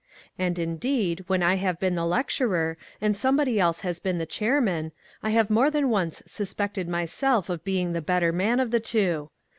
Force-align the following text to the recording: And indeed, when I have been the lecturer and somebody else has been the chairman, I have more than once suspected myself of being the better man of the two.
And 0.39 0.57
indeed, 0.57 1.23
when 1.27 1.43
I 1.43 1.57
have 1.57 1.79
been 1.79 1.93
the 1.93 2.07
lecturer 2.07 2.75
and 2.99 3.15
somebody 3.15 3.59
else 3.59 3.81
has 3.81 3.99
been 3.99 4.17
the 4.17 4.25
chairman, 4.25 4.93
I 5.21 5.29
have 5.29 5.51
more 5.51 5.69
than 5.69 5.89
once 5.91 6.23
suspected 6.25 6.89
myself 6.89 7.51
of 7.51 7.63
being 7.63 7.93
the 7.93 8.01
better 8.01 8.31
man 8.31 8.59
of 8.59 8.71
the 8.71 8.79
two. 8.79 9.29